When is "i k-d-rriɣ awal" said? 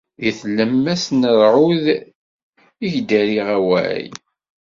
2.85-4.09